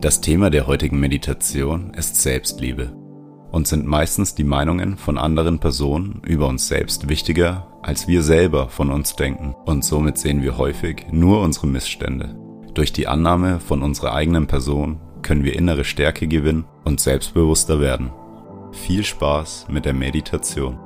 [0.00, 2.92] Das Thema der heutigen Meditation ist Selbstliebe.
[3.50, 8.68] Uns sind meistens die Meinungen von anderen Personen über uns selbst wichtiger, als wir selber
[8.68, 9.54] von uns denken.
[9.64, 12.36] Und somit sehen wir häufig nur unsere Missstände.
[12.74, 18.10] Durch die Annahme von unserer eigenen Person können wir innere Stärke gewinnen und selbstbewusster werden.
[18.72, 20.78] Viel Spaß mit der Meditation.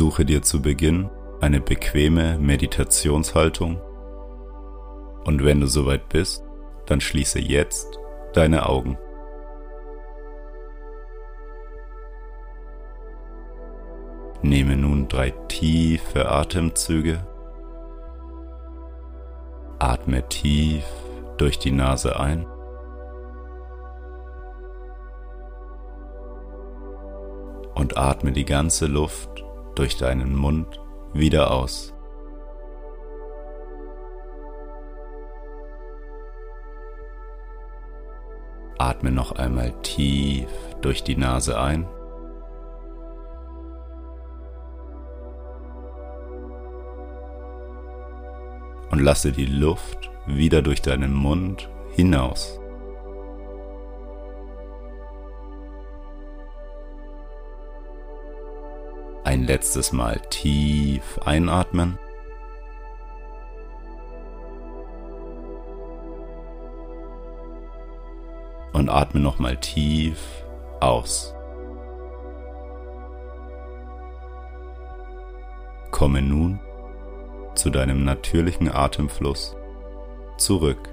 [0.00, 1.10] Suche dir zu Beginn
[1.42, 3.78] eine bequeme Meditationshaltung
[5.26, 6.42] und wenn du soweit bist,
[6.86, 7.98] dann schließe jetzt
[8.32, 8.96] deine Augen.
[14.40, 17.26] Nehme nun drei tiefe Atemzüge.
[19.78, 20.86] Atme tief
[21.36, 22.46] durch die Nase ein.
[27.74, 29.44] Und atme die ganze Luft
[29.80, 30.78] durch deinen Mund
[31.14, 31.94] wieder aus.
[38.76, 40.50] Atme noch einmal tief
[40.82, 41.88] durch die Nase ein.
[48.90, 52.59] Und lasse die Luft wieder durch deinen Mund hinaus.
[59.40, 61.98] Ein letztes Mal tief einatmen.
[68.74, 70.44] Und atme nochmal tief
[70.80, 71.34] aus.
[75.90, 76.60] Komme nun
[77.54, 79.56] zu deinem natürlichen Atemfluss
[80.36, 80.90] zurück.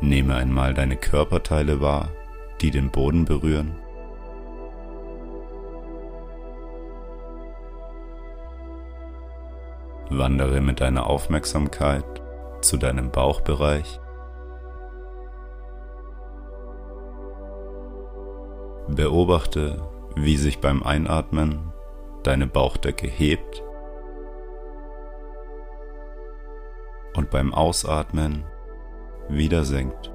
[0.00, 2.12] Nehme einmal deine Körperteile wahr
[2.60, 3.76] die den Boden berühren.
[10.10, 12.04] Wandere mit deiner Aufmerksamkeit
[12.60, 14.00] zu deinem Bauchbereich.
[18.88, 19.82] Beobachte,
[20.16, 21.72] wie sich beim Einatmen
[22.22, 23.62] deine Bauchdecke hebt
[27.14, 28.44] und beim Ausatmen
[29.28, 30.10] wieder senkt.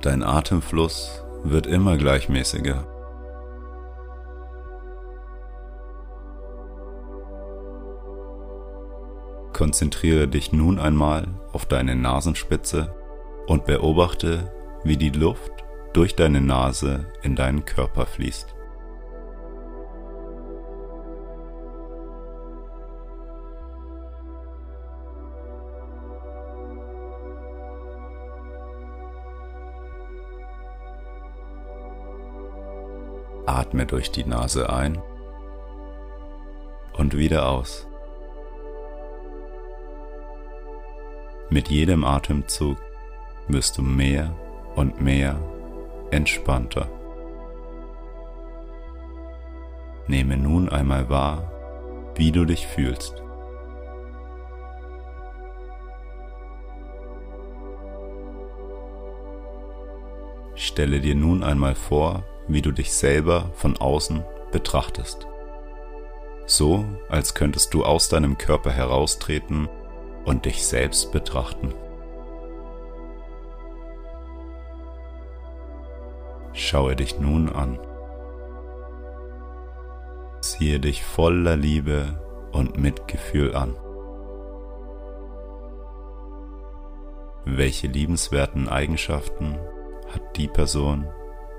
[0.00, 2.91] Dein Atemfluss wird immer gleichmäßiger.
[9.52, 12.94] Konzentriere dich nun einmal auf deine Nasenspitze
[13.46, 14.50] und beobachte,
[14.82, 15.52] wie die Luft
[15.92, 18.54] durch deine Nase in deinen Körper fließt.
[33.44, 35.02] Atme durch die Nase ein
[36.94, 37.86] und wieder aus.
[41.52, 42.78] Mit jedem Atemzug
[43.46, 44.34] wirst du mehr
[44.74, 45.38] und mehr
[46.10, 46.88] entspannter.
[50.06, 51.52] Nehme nun einmal wahr,
[52.14, 53.22] wie du dich fühlst.
[60.54, 65.26] Stelle dir nun einmal vor, wie du dich selber von außen betrachtest.
[66.46, 69.68] So, als könntest du aus deinem Körper heraustreten
[70.24, 71.74] und dich selbst betrachten.
[76.52, 77.78] Schaue dich nun an.
[80.40, 82.20] Siehe dich voller Liebe
[82.52, 83.76] und Mitgefühl an.
[87.44, 89.58] Welche liebenswerten Eigenschaften
[90.12, 91.08] hat die Person,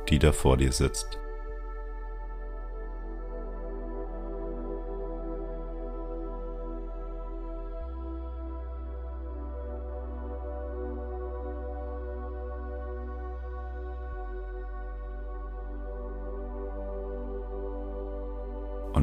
[0.10, 1.20] die da vor dir sitzt.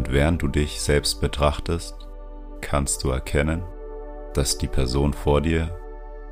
[0.00, 1.94] Und während du dich selbst betrachtest,
[2.62, 3.62] kannst du erkennen,
[4.32, 5.78] dass die Person vor dir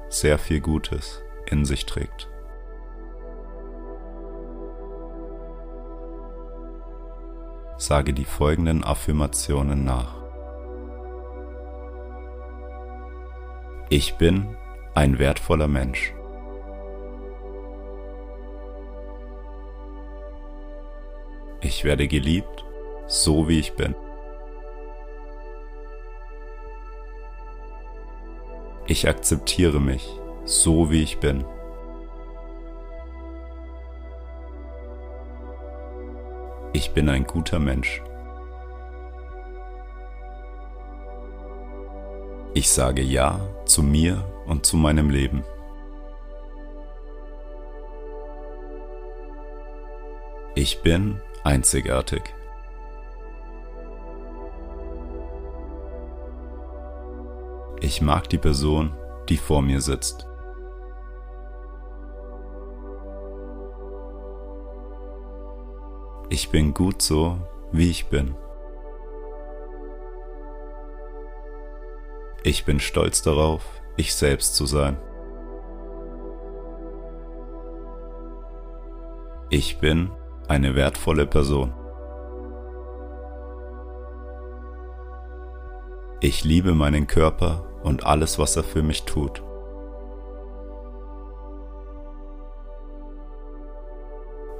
[0.09, 2.31] sehr viel Gutes in sich trägt.
[7.77, 10.15] Sage die folgenden Affirmationen nach.
[13.91, 14.57] Ich bin
[14.95, 16.15] ein wertvoller Mensch.
[21.61, 22.65] Ich werde geliebt
[23.09, 23.95] so wie ich bin.
[28.87, 30.09] Ich akzeptiere mich,
[30.45, 31.45] so wie ich bin.
[36.73, 38.03] Ich bin ein guter Mensch.
[42.55, 45.45] Ich sage Ja zu mir und zu meinem Leben.
[50.55, 52.35] Ich bin einzigartig.
[57.89, 58.95] Ich mag die Person,
[59.31, 60.29] die vor mir sitzt.
[66.29, 67.39] Ich bin gut so,
[67.73, 68.35] wie ich bin.
[72.43, 73.65] Ich bin stolz darauf,
[73.97, 74.99] ich selbst zu sein.
[79.49, 80.11] Ich bin
[80.47, 81.73] eine wertvolle Person.
[86.21, 89.43] Ich liebe meinen Körper und alles, was er für mich tut.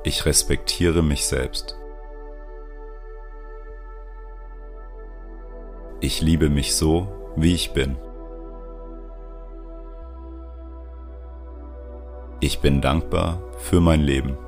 [0.05, 1.77] Ich respektiere mich selbst.
[6.01, 7.97] Ich liebe mich so, wie ich bin.
[12.41, 14.39] Ich bin dankbar für mein Leben.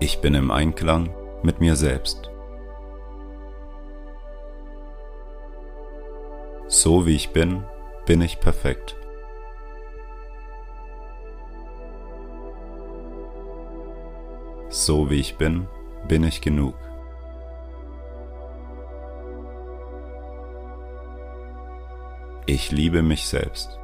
[0.00, 1.08] Ich bin im Einklang
[1.42, 2.30] mit mir selbst.
[6.80, 7.64] So wie ich bin,
[8.06, 8.94] bin ich perfekt.
[14.68, 15.66] So wie ich bin,
[16.06, 16.76] bin ich genug.
[22.46, 23.76] Ich liebe mich selbst.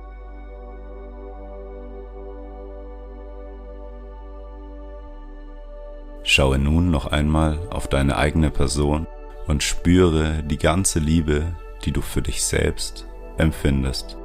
[6.23, 9.09] Schaue nun noch einmal auf deine eigene Person
[9.49, 14.17] und spüre die ganze Liebe, die du für dich selbst empfindest.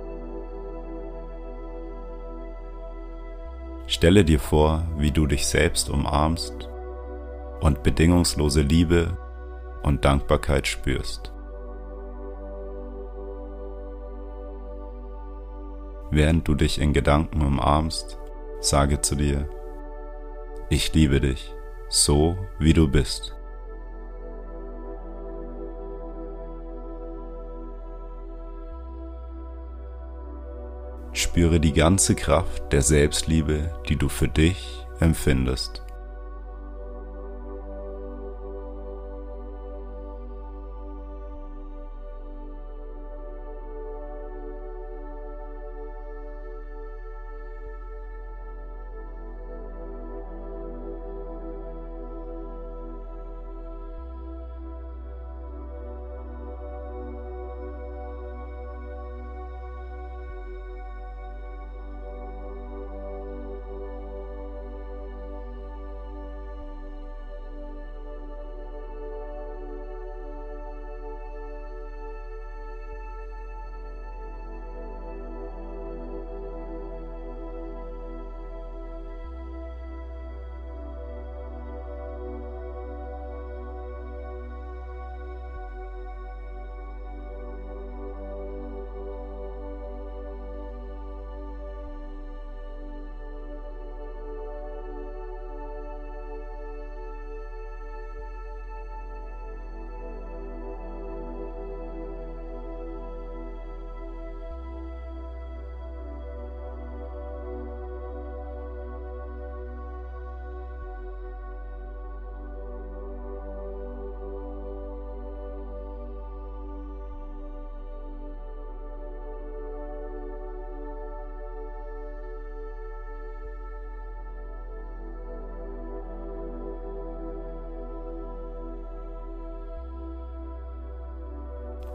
[3.87, 6.69] Stelle dir vor, wie du dich selbst umarmst
[7.59, 9.17] und bedingungslose Liebe
[9.83, 11.33] und Dankbarkeit spürst.
[16.11, 18.19] Während du dich in Gedanken umarmst,
[18.61, 19.49] sage zu dir,
[20.69, 21.53] ich liebe dich,
[21.87, 23.38] so wie du bist.
[31.19, 35.83] Spüre die ganze Kraft der Selbstliebe, die du für dich empfindest.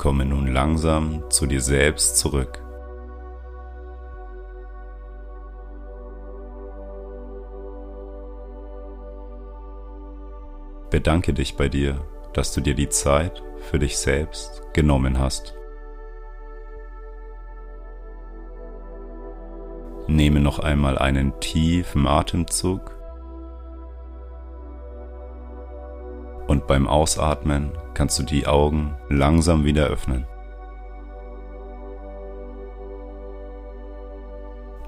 [0.04, 2.62] Komme nun langsam zu dir selbst zurück.
[10.90, 15.54] Bedanke dich bei dir, dass du dir die Zeit für dich selbst genommen hast.
[20.06, 22.94] Nehme noch einmal einen tiefen Atemzug
[26.66, 30.26] Beim Ausatmen kannst du die Augen langsam wieder öffnen.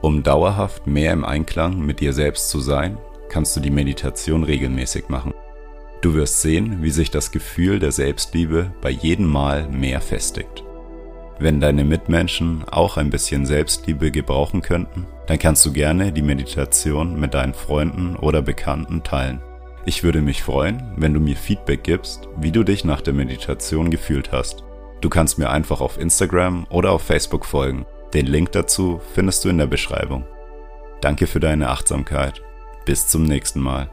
[0.01, 5.09] Um dauerhaft mehr im Einklang mit dir selbst zu sein, kannst du die Meditation regelmäßig
[5.09, 5.35] machen.
[6.01, 10.63] Du wirst sehen, wie sich das Gefühl der Selbstliebe bei jedem Mal mehr festigt.
[11.39, 17.19] Wenn deine Mitmenschen auch ein bisschen Selbstliebe gebrauchen könnten, dann kannst du gerne die Meditation
[17.21, 19.43] mit deinen Freunden oder Bekannten teilen.
[19.89, 23.89] Ich würde mich freuen, wenn du mir Feedback gibst, wie du dich nach der Meditation
[23.89, 24.65] gefühlt hast.
[25.01, 27.87] Du kannst mir einfach auf Instagram oder auf Facebook folgen.
[28.13, 30.25] Den Link dazu findest du in der Beschreibung.
[31.01, 32.43] Danke für deine Achtsamkeit.
[32.85, 33.89] Bis zum nächsten Mal.